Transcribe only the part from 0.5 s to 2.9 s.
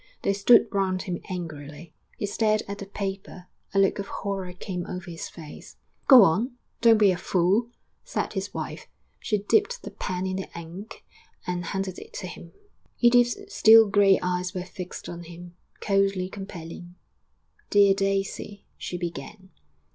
round him angrily. He stared at the